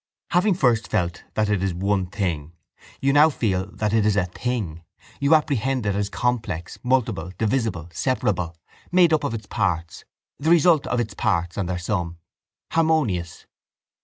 [0.31, 2.53] Having first felt that it is one thing
[3.01, 4.81] you feel now that it is a thing.
[5.19, 8.57] You apprehend it as complex, multiple, divisible, separable,
[8.91, 10.03] made up of its parts,
[10.39, 12.17] the result of its parts and their sum,
[12.71, 13.45] harmonious.